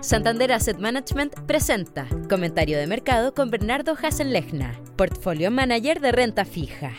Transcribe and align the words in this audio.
Santander 0.00 0.52
Asset 0.52 0.78
Management 0.78 1.34
presenta 1.40 2.06
Comentario 2.28 2.78
de 2.78 2.86
Mercado 2.86 3.34
con 3.34 3.50
Bernardo 3.50 3.96
Hasenlechna, 4.00 4.78
Portfolio 4.94 5.50
Manager 5.50 6.00
de 6.00 6.12
Renta 6.12 6.44
Fija. 6.44 6.92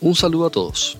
Un 0.00 0.14
saludo 0.14 0.46
a 0.46 0.50
todos. 0.50 0.96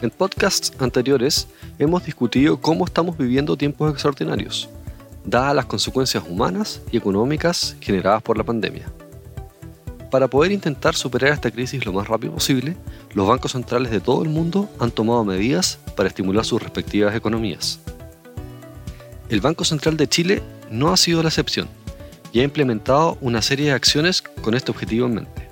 En 0.00 0.10
podcasts 0.10 0.72
anteriores 0.78 1.46
hemos 1.78 2.06
discutido 2.06 2.58
cómo 2.58 2.86
estamos 2.86 3.18
viviendo 3.18 3.54
tiempos 3.54 3.92
extraordinarios, 3.92 4.70
dadas 5.26 5.54
las 5.54 5.66
consecuencias 5.66 6.24
humanas 6.26 6.80
y 6.90 6.96
económicas 6.96 7.76
generadas 7.80 8.22
por 8.22 8.38
la 8.38 8.44
pandemia. 8.44 8.86
Para 10.10 10.28
poder 10.28 10.52
intentar 10.52 10.94
superar 10.94 11.34
esta 11.34 11.50
crisis 11.50 11.84
lo 11.84 11.92
más 11.92 12.08
rápido 12.08 12.32
posible, 12.32 12.76
los 13.12 13.28
bancos 13.28 13.52
centrales 13.52 13.92
de 13.92 14.00
todo 14.00 14.22
el 14.22 14.30
mundo 14.30 14.70
han 14.78 14.90
tomado 14.90 15.22
medidas 15.22 15.78
para 15.96 16.08
estimular 16.08 16.46
sus 16.46 16.62
respectivas 16.62 17.14
economías. 17.14 17.78
El 19.28 19.40
Banco 19.40 19.64
Central 19.64 19.96
de 19.96 20.08
Chile 20.08 20.42
no 20.70 20.92
ha 20.92 20.96
sido 20.96 21.22
la 21.22 21.28
excepción 21.28 21.68
y 22.32 22.40
ha 22.40 22.44
implementado 22.44 23.16
una 23.20 23.42
serie 23.42 23.66
de 23.66 23.72
acciones 23.72 24.22
con 24.22 24.54
este 24.54 24.70
objetivo 24.70 25.06
en 25.06 25.14
mente. 25.14 25.48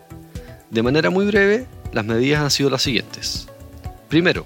De 0.70 0.82
manera 0.82 1.10
muy 1.10 1.24
breve, 1.26 1.66
las 1.92 2.04
medidas 2.04 2.42
han 2.42 2.50
sido 2.50 2.70
las 2.70 2.82
siguientes. 2.82 3.48
Primero, 4.08 4.44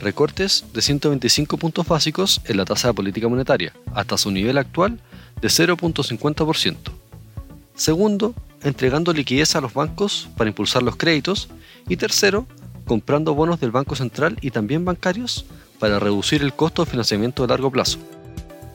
recortes 0.00 0.64
de 0.72 0.82
125 0.82 1.56
puntos 1.56 1.86
básicos 1.86 2.40
en 2.46 2.56
la 2.56 2.64
tasa 2.64 2.88
de 2.88 2.94
política 2.94 3.28
monetaria, 3.28 3.72
hasta 3.94 4.18
su 4.18 4.30
nivel 4.30 4.58
actual 4.58 4.98
de 5.40 5.48
0.50%. 5.48 6.76
Segundo, 7.74 8.34
entregando 8.62 9.12
liquidez 9.12 9.54
a 9.56 9.60
los 9.60 9.74
bancos 9.74 10.28
para 10.36 10.48
impulsar 10.48 10.82
los 10.82 10.96
créditos. 10.96 11.48
Y 11.88 11.96
tercero, 11.96 12.46
comprando 12.86 13.34
bonos 13.34 13.60
del 13.60 13.70
Banco 13.70 13.94
Central 13.94 14.38
y 14.40 14.50
también 14.50 14.84
bancarios 14.84 15.44
para 15.78 15.98
reducir 15.98 16.42
el 16.42 16.54
costo 16.54 16.84
de 16.84 16.90
financiamiento 16.90 17.42
de 17.42 17.48
largo 17.48 17.70
plazo. 17.70 17.98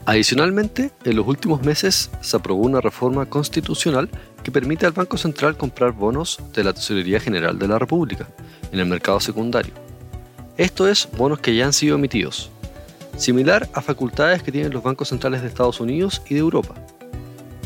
Adicionalmente, 0.06 0.90
en 1.04 1.16
los 1.16 1.26
últimos 1.26 1.62
meses 1.62 2.10
se 2.20 2.36
aprobó 2.36 2.62
una 2.62 2.80
reforma 2.80 3.26
constitucional 3.26 4.08
que 4.42 4.50
permite 4.50 4.86
al 4.86 4.92
Banco 4.92 5.16
Central 5.18 5.56
comprar 5.56 5.92
bonos 5.92 6.38
de 6.54 6.64
la 6.64 6.72
Tesorería 6.72 7.20
General 7.20 7.58
de 7.58 7.68
la 7.68 7.78
República 7.78 8.26
en 8.72 8.80
el 8.80 8.86
mercado 8.86 9.20
secundario. 9.20 9.74
Esto 10.56 10.88
es 10.88 11.08
bonos 11.16 11.40
que 11.40 11.54
ya 11.54 11.66
han 11.66 11.72
sido 11.72 11.96
emitidos, 11.96 12.50
similar 13.16 13.68
a 13.74 13.82
facultades 13.82 14.42
que 14.42 14.52
tienen 14.52 14.72
los 14.72 14.82
bancos 14.82 15.08
centrales 15.08 15.42
de 15.42 15.48
Estados 15.48 15.80
Unidos 15.80 16.22
y 16.28 16.34
de 16.34 16.40
Europa. 16.40 16.74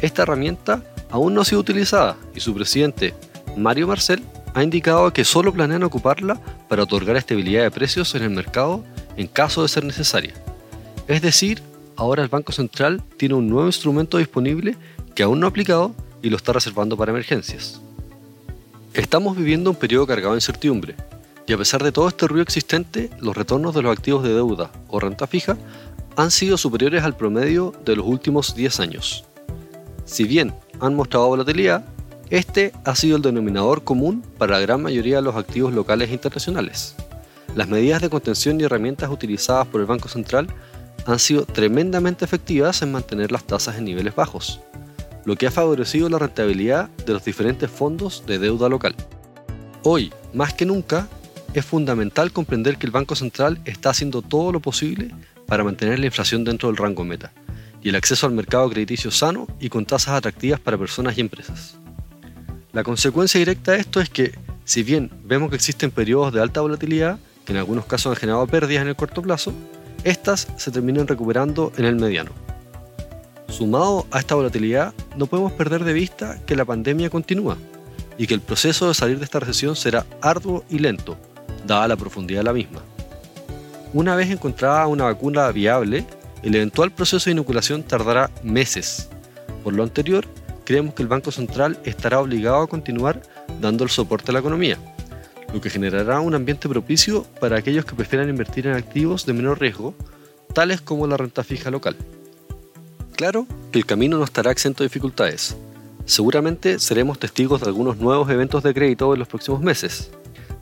Esta 0.03 0.23
herramienta 0.23 0.83
aún 1.11 1.35
no 1.35 1.41
ha 1.41 1.45
sido 1.45 1.61
utilizada 1.61 2.17
y 2.35 2.41
su 2.41 2.53
presidente, 2.53 3.15
Mario 3.57 3.87
Marcel, 3.87 4.23
ha 4.55 4.63
indicado 4.63 5.13
que 5.13 5.25
solo 5.25 5.53
planean 5.53 5.83
ocuparla 5.83 6.41
para 6.69 6.83
otorgar 6.83 7.17
estabilidad 7.17 7.63
de 7.63 7.71
precios 7.71 8.15
en 8.15 8.23
el 8.23 8.31
mercado 8.31 8.85
en 9.17 9.27
caso 9.29 9.63
de 9.63 9.69
ser 9.69 9.85
necesaria. 9.85 10.35
Es 11.09 11.23
decir, 11.23 11.63
ahora 11.97 12.23
el 12.23 12.29
Banco 12.29 12.53
Central 12.53 13.03
tiene 13.17 13.35
un 13.35 13.49
nuevo 13.49 13.67
instrumento 13.67 14.19
disponible 14.19 14.77
que 15.15 15.23
aún 15.23 15.41
no 15.41 15.47
ha 15.47 15.51
aplicado 15.51 15.95
y 16.23 16.31
lo 16.31 16.37
está 16.37 16.53
reservando 16.53 16.97
para 16.97 17.13
emergencias. 17.13 17.81
Estamos 18.93 19.37
viviendo 19.37 19.71
un 19.71 19.77
periodo 19.77 20.07
cargado 20.07 20.35
de 20.35 20.39
incertidumbre, 20.39 20.95
y 21.47 21.53
a 21.53 21.59
pesar 21.59 21.83
de 21.83 21.93
todo 21.93 22.09
este 22.09 22.27
ruido 22.27 22.43
existente, 22.43 23.11
los 23.21 23.37
retornos 23.37 23.75
de 23.75 23.83
los 23.83 23.93
activos 23.97 24.23
de 24.23 24.33
deuda 24.33 24.71
o 24.89 24.99
renta 24.99 25.27
fija 25.27 25.57
han 26.17 26.31
sido 26.31 26.57
superiores 26.57 27.03
al 27.03 27.17
promedio 27.17 27.75
de 27.85 27.97
los 27.97 28.07
últimos 28.07 28.55
10 28.55 28.81
años. 28.81 29.25
Si 30.05 30.25
bien 30.25 30.55
han 30.81 30.95
mostrado 30.95 31.29
volatilidad, 31.29 31.85
este 32.31 32.73
ha 32.85 32.95
sido 32.95 33.17
el 33.17 33.23
denominador 33.23 33.85
común 33.85 34.23
para 34.39 34.55
la 34.55 34.61
gran 34.61 34.83
mayoría 34.83 35.17
de 35.17 35.23
los 35.23 35.37
activos 35.37 35.75
locales 35.75 36.11
e 36.11 36.15
internacionales. 36.15 36.95
Las 37.55 37.69
medidas 37.69 38.01
de 38.01 38.11
contención 38.11 38.61
y 38.61 38.65
herramientas 38.65 39.11
utilizadas 39.11 39.67
por 39.67 39.81
el 39.81 39.87
Banco 39.87 40.09
Central 40.09 40.49
han 41.07 41.19
sido 41.19 41.45
tremendamente 41.45 42.25
efectivas 42.25 42.83
en 42.83 42.93
mantener 42.93 43.31
las 43.31 43.45
tasas 43.45 43.77
en 43.77 43.85
niveles 43.85 44.15
bajos, 44.15 44.61
lo 45.25 45.37
que 45.37 45.47
ha 45.47 45.51
favorecido 45.51 46.09
la 46.09 46.19
rentabilidad 46.19 46.89
de 47.07 47.13
los 47.13 47.25
diferentes 47.25 47.71
fondos 47.71 48.25
de 48.27 48.39
deuda 48.39 48.69
local. 48.69 48.95
Hoy, 49.83 50.13
más 50.33 50.55
que 50.55 50.67
nunca, 50.67 51.09
es 51.53 51.65
fundamental 51.65 52.33
comprender 52.33 52.79
que 52.79 52.87
el 52.87 52.93
Banco 52.93 53.15
Central 53.15 53.61
está 53.65 53.91
haciendo 53.91 54.23
todo 54.23 54.51
lo 54.51 54.61
posible 54.61 55.15
para 55.47 55.65
mantener 55.65 55.99
la 55.99 56.07
inflación 56.07 56.45
dentro 56.45 56.69
del 56.69 56.77
rango 56.77 57.05
meta 57.05 57.33
y 57.83 57.91
el 57.91 57.97
acceso 57.97 58.27
al 58.27 58.33
mercado 58.33 58.69
crediticio 58.71 59.11
sano 59.11 59.47
y 59.61 59.69
con 59.69 59.85
tasas 59.85 60.15
atractivas 60.15 60.59
para 60.59 60.79
personas 60.79 61.17
y 61.17 61.21
empresas. 61.21 61.77
La 62.73 62.83
consecuencia 62.83 63.39
directa 63.39 63.73
de 63.73 63.79
esto 63.79 64.01
es 64.01 64.09
que, 64.09 64.33
si 64.65 64.83
bien 64.83 65.11
vemos 65.23 65.51
que 65.51 65.57
existen 65.57 65.91
periodos 65.91 66.33
de 66.33 66.41
alta 66.41 66.63
volatilidad, 66.63 67.19
que 67.45 67.53
en 67.53 67.59
algunos 67.59 67.85
casos 67.85 68.11
han 68.11 68.17
generado 68.17 68.47
pérdidas 68.47 68.83
en 68.83 68.89
el 68.89 68.97
corto 68.97 69.23
plazo, 69.23 69.53
estas 70.05 70.49
se 70.57 70.71
terminan 70.71 71.09
recuperando 71.09 71.73
en 71.77 71.87
el 71.87 71.97
mediano. 71.97 72.31
Sumado 73.49 74.07
a 74.11 74.19
esta 74.19 74.35
volatilidad, 74.35 74.93
no 75.17 75.27
podemos 75.27 75.53
perder 75.53 75.85
de 75.85 75.93
vista 75.93 76.39
que 76.45 76.57
la 76.57 76.65
pandemia 76.65 77.09
continúa 77.09 77.57
y 78.19 78.27
que 78.27 78.35
el 78.35 78.41
proceso 78.41 78.89
de 78.89 78.95
salir 78.95 79.19
de 79.19 79.25
esta 79.25 79.41
recesión 79.41 79.77
será 79.77 80.05
arduo 80.21 80.65
y 80.69 80.79
lento, 80.79 81.17
dada 81.67 81.89
la 81.89 81.97
profundidad 81.97 82.41
de 82.41 82.45
la 82.45 82.53
misma. 82.53 82.83
Una 83.93 84.15
vez 84.17 84.31
encontrada 84.31 84.87
una 84.87 85.05
vacuna 85.05 85.51
viable, 85.53 86.05
el 86.43 86.55
eventual 86.55 86.91
proceso 86.91 87.27
de 87.27 87.33
inoculación 87.33 87.83
tardará 87.83 88.31
meses. 88.43 89.09
Por 89.63 89.73
lo 89.73 89.83
anterior, 89.83 90.27
creemos 90.65 90.95
que 90.95 91.03
el 91.03 91.09
Banco 91.09 91.31
Central 91.31 91.79
estará 91.85 92.21
obligado 92.21 92.63
a 92.63 92.67
continuar 92.67 93.23
dando 93.61 93.85
el 93.85 93.91
soporte 93.91 94.31
a 94.31 94.35
la 94.35 94.41
economía, 94.41 94.79
lo 95.55 95.61
que 95.61 95.71
generará 95.71 96.19
un 96.19 96.35
ambiente 96.35 96.69
propicio 96.69 97.23
para 97.39 97.57
aquellos 97.57 97.85
que 97.85 97.95
prefieran 97.95 98.29
invertir 98.29 98.67
en 98.67 98.75
activos 98.75 99.25
de 99.25 99.35
menor 99.35 99.61
riesgo, 99.61 99.95
tales 100.53 100.81
como 100.81 101.07
la 101.07 101.17
renta 101.17 101.45
fija 101.45 101.71
local. 101.71 101.97
Claro 103.15 103.47
que 103.71 103.79
el 103.79 103.87
camino 103.87 104.19
no 104.19 104.25
estará 104.25 104.51
exento 104.51 104.83
de 104.83 104.89
dificultades. 104.89 105.57
Seguramente 106.07 106.81
seremos 106.81 107.21
testigos 107.21 107.61
de 107.61 107.69
algunos 107.69 107.99
nuevos 107.99 108.29
eventos 108.31 108.65
de 108.65 108.75
crédito 108.75 109.13
en 109.13 109.21
los 109.21 109.29
próximos 109.29 109.61
meses, 109.61 110.11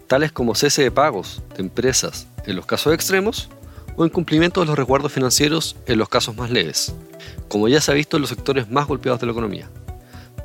tales 0.08 0.30
como 0.30 0.54
cese 0.54 0.82
de 0.82 0.90
pagos 0.90 1.40
de 1.56 1.62
empresas 1.62 2.26
en 2.44 2.54
los 2.54 2.66
casos 2.66 2.92
extremos 2.92 3.48
o 3.96 4.04
incumplimiento 4.04 4.60
de 4.60 4.66
los 4.66 4.76
resguardos 4.76 5.10
financieros 5.10 5.74
en 5.86 5.98
los 5.98 6.10
casos 6.10 6.36
más 6.36 6.50
leves, 6.50 6.94
como 7.48 7.66
ya 7.66 7.80
se 7.80 7.92
ha 7.92 7.94
visto 7.94 8.18
en 8.18 8.20
los 8.20 8.30
sectores 8.30 8.70
más 8.70 8.86
golpeados 8.86 9.20
de 9.22 9.26
la 9.26 9.32
economía. 9.32 9.70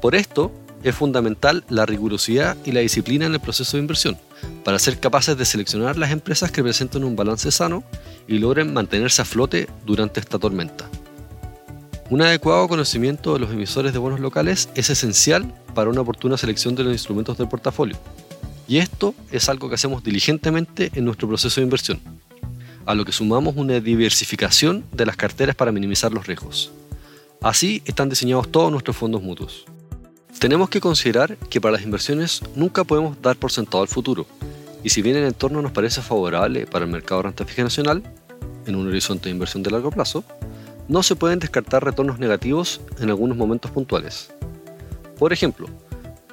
Por 0.01 0.15
esto, 0.15 0.53
es 0.83 0.95
fundamental 0.95 1.65
la 1.67 1.85
rigurosidad 1.85 2.55
y 2.63 2.71
la 2.71 2.79
disciplina 2.79 3.25
en 3.25 3.33
el 3.33 3.41
proceso 3.41 3.75
de 3.75 3.81
inversión, 3.81 4.17
para 4.67 4.79
ser 4.79 4.99
capaces 4.99 5.37
de 5.37 5.45
seleccionar 5.45 5.95
las 5.95 6.11
empresas 6.11 6.51
que 6.51 6.61
presenten 6.61 7.05
un 7.05 7.15
balance 7.15 7.49
sano 7.53 7.85
y 8.27 8.37
logren 8.37 8.73
mantenerse 8.73 9.21
a 9.21 9.25
flote 9.25 9.69
durante 9.85 10.19
esta 10.19 10.39
tormenta. 10.39 10.89
Un 12.09 12.21
adecuado 12.21 12.67
conocimiento 12.67 13.31
de 13.31 13.39
los 13.39 13.49
emisores 13.49 13.93
de 13.93 13.99
bonos 13.99 14.19
locales 14.19 14.67
es 14.75 14.89
esencial 14.89 15.53
para 15.73 15.89
una 15.89 16.01
oportuna 16.01 16.35
selección 16.35 16.75
de 16.75 16.83
los 16.83 16.91
instrumentos 16.91 17.37
del 17.37 17.47
portafolio, 17.47 17.95
y 18.67 18.79
esto 18.79 19.15
es 19.31 19.47
algo 19.47 19.69
que 19.69 19.75
hacemos 19.75 20.03
diligentemente 20.03 20.91
en 20.95 21.05
nuestro 21.05 21.29
proceso 21.29 21.61
de 21.61 21.63
inversión, 21.63 22.01
a 22.85 22.93
lo 22.93 23.05
que 23.05 23.13
sumamos 23.13 23.55
una 23.55 23.79
diversificación 23.79 24.83
de 24.91 25.05
las 25.05 25.15
carteras 25.15 25.55
para 25.55 25.71
minimizar 25.71 26.11
los 26.11 26.27
riesgos. 26.27 26.71
Así 27.41 27.81
están 27.85 28.09
diseñados 28.09 28.51
todos 28.51 28.69
nuestros 28.69 28.97
fondos 28.97 29.23
mutuos. 29.23 29.63
Tenemos 30.39 30.69
que 30.69 30.81
considerar 30.81 31.37
que 31.49 31.61
para 31.61 31.71
las 31.71 31.83
inversiones 31.83 32.41
nunca 32.53 32.83
podemos 32.83 33.19
dar 33.21 33.37
por 33.37 33.51
sentado 33.51 33.81
el 33.81 33.89
futuro, 33.89 34.27
y 34.87 34.89
si 34.89 35.01
bien 35.01 35.17
el 35.17 35.25
entorno 35.25 35.61
nos 35.61 35.73
parece 35.73 36.01
favorable 36.01 36.65
para 36.65 36.85
el 36.85 36.91
mercado 36.91 37.19
de 37.19 37.27
renta 37.27 37.43
fija 37.43 37.61
nacional, 37.61 38.01
en 38.65 38.73
un 38.73 38.87
horizonte 38.87 39.25
de 39.25 39.31
inversión 39.31 39.61
de 39.61 39.69
largo 39.69 39.91
plazo, 39.91 40.23
no 40.87 41.03
se 41.03 41.17
pueden 41.17 41.39
descartar 41.39 41.83
retornos 41.83 42.19
negativos 42.19 42.79
en 43.01 43.09
algunos 43.09 43.35
momentos 43.35 43.69
puntuales. 43.69 44.31
Por 45.19 45.33
ejemplo, 45.33 45.67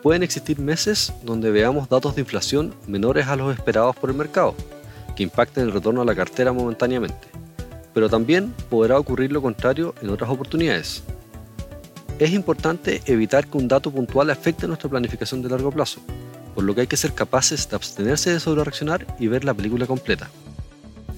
pueden 0.05 0.23
existir 0.23 0.61
meses 0.61 1.13
donde 1.25 1.51
veamos 1.51 1.89
datos 1.89 2.15
de 2.15 2.21
inflación 2.21 2.73
menores 2.87 3.27
a 3.27 3.35
los 3.35 3.53
esperados 3.53 3.97
por 3.97 4.11
el 4.11 4.17
mercado, 4.17 4.55
que 5.17 5.25
impacten 5.25 5.65
el 5.65 5.73
retorno 5.73 6.03
a 6.03 6.05
la 6.05 6.15
cartera 6.15 6.53
momentáneamente, 6.53 7.27
pero 7.93 8.09
también 8.09 8.55
podrá 8.71 9.01
ocurrir 9.01 9.33
lo 9.33 9.43
contrario 9.43 9.97
en 10.01 10.11
otras 10.11 10.31
oportunidades, 10.31 11.03
es 12.21 12.31
importante 12.31 13.03
evitar 13.07 13.49
que 13.49 13.59
un 13.59 13.67
dato 13.67 13.91
puntual 13.91 14.31
afecte 14.31 14.69
nuestra 14.69 14.89
planificación 14.89 15.43
de 15.43 15.49
largo 15.49 15.73
plazo, 15.73 16.01
por 16.55 16.65
lo 16.65 16.75
que 16.75 16.83
hay 16.83 16.87
que 16.87 16.97
ser 16.97 17.15
capaces 17.15 17.69
de 17.69 17.77
abstenerse 17.77 18.33
de 18.33 18.41
sobrereaccionar 18.41 19.07
y 19.19 19.27
ver 19.27 19.45
la 19.45 19.55
película 19.55 19.87
completa. 19.87 20.31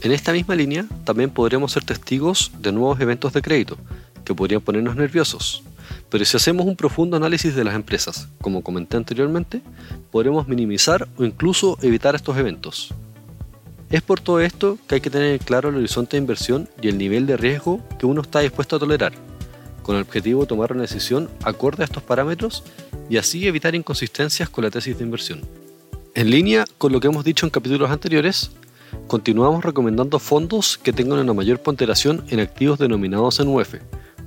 En 0.02 0.12
esta 0.12 0.32
misma 0.32 0.54
línea, 0.54 0.86
también 1.04 1.30
podremos 1.30 1.72
ser 1.72 1.84
testigos 1.84 2.52
de 2.58 2.72
nuevos 2.72 3.00
eventos 3.00 3.32
de 3.32 3.42
crédito, 3.42 3.76
que 4.24 4.34
podrían 4.34 4.60
ponernos 4.60 4.96
nerviosos. 4.96 5.62
Pero 6.10 6.24
si 6.24 6.36
hacemos 6.36 6.66
un 6.66 6.76
profundo 6.76 7.16
análisis 7.16 7.54
de 7.54 7.64
las 7.64 7.74
empresas, 7.74 8.28
como 8.40 8.62
comenté 8.62 8.96
anteriormente, 8.96 9.62
podremos 10.10 10.48
minimizar 10.48 11.08
o 11.16 11.24
incluso 11.24 11.78
evitar 11.82 12.14
estos 12.14 12.36
eventos. 12.36 12.94
Es 13.90 14.02
por 14.02 14.20
todo 14.20 14.40
esto 14.40 14.78
que 14.86 14.96
hay 14.96 15.00
que 15.00 15.10
tener 15.10 15.38
claro 15.40 15.68
el 15.68 15.76
horizonte 15.76 16.16
de 16.16 16.22
inversión 16.22 16.68
y 16.82 16.88
el 16.88 16.98
nivel 16.98 17.26
de 17.26 17.36
riesgo 17.36 17.80
que 17.98 18.06
uno 18.06 18.20
está 18.20 18.40
dispuesto 18.40 18.76
a 18.76 18.78
tolerar, 18.78 19.12
con 19.82 19.96
el 19.96 20.02
objetivo 20.02 20.40
de 20.42 20.48
tomar 20.48 20.72
una 20.72 20.82
decisión 20.82 21.30
acorde 21.44 21.82
a 21.82 21.86
estos 21.86 22.02
parámetros 22.02 22.64
y 23.08 23.16
así 23.16 23.46
evitar 23.46 23.74
inconsistencias 23.74 24.48
con 24.48 24.64
la 24.64 24.70
tesis 24.70 24.98
de 24.98 25.04
inversión. 25.04 25.40
En 26.14 26.30
línea 26.30 26.64
con 26.78 26.92
lo 26.92 27.00
que 27.00 27.08
hemos 27.08 27.24
dicho 27.24 27.46
en 27.46 27.50
capítulos 27.50 27.90
anteriores, 27.90 28.50
continuamos 29.06 29.64
recomendando 29.64 30.18
fondos 30.18 30.78
que 30.78 30.92
tengan 30.92 31.18
una 31.18 31.34
mayor 31.34 31.60
ponderación 31.60 32.24
en 32.30 32.40
activos 32.40 32.78
denominados 32.78 33.38
en 33.40 33.48
UF, 33.48 33.74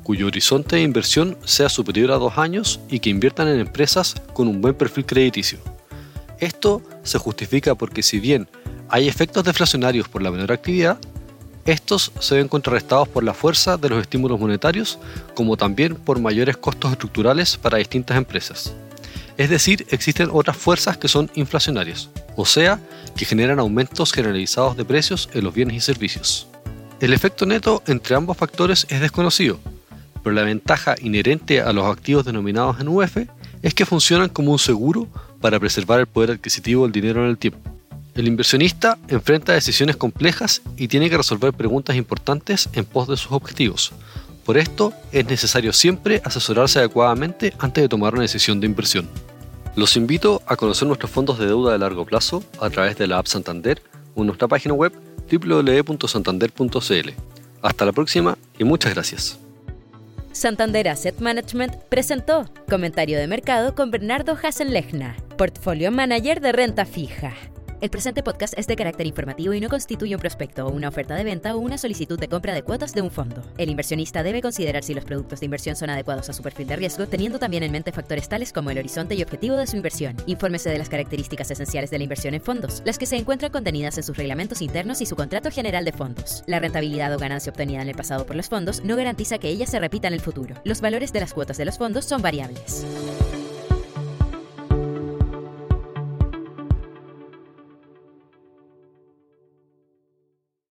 cuyo 0.04 0.28
horizonte 0.28 0.78
de 0.78 0.84
inversión 0.84 1.38
sea 1.46 1.70
superior 1.70 2.12
a 2.12 2.18
dos 2.18 2.38
años 2.38 2.80
y 2.90 3.00
que 3.00 3.10
inviertan 3.10 3.48
en 3.48 3.60
empresas 3.60 4.16
con 4.34 4.48
un 4.48 4.62
buen 4.62 4.76
perfil 4.76 5.06
crediticio. 5.06 5.60
Esto 6.40 6.82
se 7.04 7.18
justifica 7.18 7.76
porque 7.76 8.02
si 8.02 8.20
bien 8.20 8.48
hay 8.88 9.08
efectos 9.08 9.44
deflacionarios 9.44 10.08
por 10.08 10.22
la 10.22 10.32
menor 10.32 10.52
actividad, 10.52 11.00
estos 11.66 12.12
se 12.20 12.36
ven 12.36 12.48
contrarrestados 12.48 13.08
por 13.08 13.24
la 13.24 13.34
fuerza 13.34 13.78
de 13.78 13.90
los 13.90 14.02
estímulos 14.02 14.40
monetarios, 14.40 15.00
como 15.36 15.58
también 15.58 15.96
por 15.96 16.20
mayores 16.20 16.58
costos 16.58 16.92
estructurales 16.92 17.58
para 17.58 17.78
distintas 17.78 18.18
empresas. 18.18 18.74
Es 19.38 19.50
decir, 19.50 19.86
existen 19.90 20.30
otras 20.32 20.58
fuerzas 20.58 20.98
que 20.98 21.08
son 21.08 21.32
inflacionarias, 21.36 22.10
o 22.36 22.46
sea, 22.46 22.80
que 23.16 23.26
generan 23.26 23.60
aumentos 23.60 24.12
generalizados 24.12 24.76
de 24.76 24.86
precios 24.86 25.30
en 25.34 25.44
los 25.44 25.54
bienes 25.54 25.76
y 25.76 25.80
servicios. 25.80 26.48
El 27.00 27.14
efecto 27.14 27.46
neto 27.46 27.82
entre 27.88 28.16
ambos 28.16 28.36
factores 28.36 28.86
es 28.90 29.00
desconocido, 29.00 29.60
pero 30.24 30.36
la 30.36 30.44
ventaja 30.44 30.96
inherente 31.02 31.62
a 31.62 31.72
los 31.72 31.86
activos 31.86 32.26
denominados 32.26 32.80
en 32.82 32.90
UF 32.90 33.18
es 33.62 33.74
que 33.74 33.86
funcionan 33.86 34.30
como 34.30 34.52
un 34.52 34.60
seguro 34.60 35.08
para 35.40 35.60
preservar 35.60 36.00
el 36.02 36.08
poder 36.08 36.32
adquisitivo 36.32 36.84
del 36.84 36.92
dinero 36.92 37.24
en 37.24 37.30
el 37.30 37.38
tiempo. 37.38 37.79
El 38.20 38.28
inversionista 38.28 38.98
enfrenta 39.08 39.54
decisiones 39.54 39.96
complejas 39.96 40.62
y 40.76 40.90
tiene 40.90 41.10
que 41.10 41.16
resolver 41.16 41.54
preguntas 41.54 41.96
importantes 41.96 42.68
en 42.74 42.84
pos 42.84 43.08
de 43.08 43.16
sus 43.16 43.32
objetivos. 43.32 43.94
Por 44.44 44.58
esto, 44.58 44.92
es 45.14 45.26
necesario 45.26 45.72
siempre 45.72 46.22
asesorarse 46.26 46.80
adecuadamente 46.80 47.54
antes 47.60 47.82
de 47.82 47.88
tomar 47.88 48.16
una 48.16 48.24
decisión 48.24 48.60
de 48.60 48.68
inversión. 48.68 49.08
Los 49.78 49.96
invito 49.96 50.42
a 50.48 50.58
conocer 50.58 50.86
nuestros 50.86 51.10
fondos 51.10 51.40
de 51.40 51.46
deuda 51.46 51.72
de 51.72 51.80
largo 51.80 52.06
plazo 52.06 52.44
a 52.60 52.70
través 52.70 52.98
de 52.98 53.08
la 53.08 53.20
app 53.20 53.28
Santander 53.28 53.82
o 54.16 54.26
nuestra 54.26 54.50
página 54.50 54.74
web 54.74 54.92
www.santander.cl. 55.32 57.10
Hasta 57.62 57.86
la 57.86 57.94
próxima 57.94 58.38
y 58.58 58.66
muchas 58.66 58.96
gracias. 58.96 59.40
Santander 60.34 60.90
Asset 60.90 61.22
Management 61.22 61.74
presentó 61.88 62.52
Comentario 62.70 63.18
de 63.18 63.28
Mercado 63.28 63.76
con 63.76 63.92
Bernardo 63.92 64.38
Hassenlechner, 64.44 65.16
Portfolio 65.38 65.90
Manager 65.90 66.42
de 66.42 66.52
Renta 66.52 66.84
Fija. 66.86 67.34
El 67.82 67.90
presente 67.90 68.24
podcast 68.24 68.56
es 68.58 68.68
de 68.68 68.76
carácter 68.76 69.08
informativo 69.08 69.54
y 69.54 69.62
no 69.62 69.70
constituye 69.70 70.14
un 70.14 70.20
prospecto, 70.20 70.68
una 70.68 70.90
oferta 70.90 71.16
de 71.16 71.24
venta 71.24 71.56
o 71.56 71.60
una 71.60 71.78
solicitud 71.78 72.20
de 72.20 72.28
compra 72.28 72.54
de 72.54 72.62
cuotas 72.62 72.94
de 72.94 73.02
un 73.02 73.10
fondo. 73.10 73.42
El 73.58 73.70
inversionista 73.70 74.22
debe 74.22 74.42
considerar 74.42 74.84
si 74.84 74.94
los 74.94 75.06
productos 75.06 75.40
de 75.40 75.46
inversión 75.46 75.78
son 75.78 75.90
adecuados 75.90 76.28
a 76.28 76.34
su 76.34 76.44
perfil 76.44 76.68
de 76.68 76.76
riesgo, 76.76 77.08
teniendo 77.08 77.40
también 77.40 77.64
en 77.64 77.72
mente 77.72 77.94
factores 77.94 78.28
tales 78.28 78.52
como 78.52 78.70
el 78.70 78.80
horizonte 78.80 79.16
y 79.16 79.24
objetivo 79.24 79.56
de 79.56 79.66
su 79.66 79.78
inversión. 79.78 80.18
Infórmese 80.26 80.70
de 80.70 80.78
las 80.78 80.90
características 80.90 81.52
esenciales 81.52 81.90
de 81.90 82.00
la 82.00 82.04
inversión 82.04 82.34
en 82.34 82.42
fondos, 82.42 82.82
las 82.84 82.98
que 82.98 83.06
se 83.06 83.16
encuentran 83.16 83.54
contenidas 83.54 83.98
en 83.98 84.04
sus 84.04 84.18
reglamentos 84.18 84.62
internos 84.62 85.00
y 85.00 85.06
su 85.06 85.16
contrato 85.16 85.50
general 85.50 85.86
de 85.86 85.94
fondos. 85.94 86.44
La 86.48 86.60
rentabilidad 86.60 87.16
o 87.16 87.18
ganancia 87.18 87.50
obtenida 87.50 87.82
en 87.82 87.88
el 87.88 87.96
pasado 87.96 88.26
por 88.26 88.36
los 88.36 88.50
fondos 88.50 88.84
no 88.84 88.98
garantiza 88.98 89.38
que 89.38 89.48
ella 89.48 89.66
se 89.66 89.80
repita 89.80 90.10
en 90.10 90.16
el 90.16 90.20
futuro. 90.20 90.56
Los 90.66 90.82
valores 90.82 91.14
de 91.14 91.22
las 91.22 91.34
cuotas 91.34 91.56
de 91.56 91.64
los 91.64 91.78
fondos 91.78 92.04
son 92.04 92.22
variables. 92.22 92.86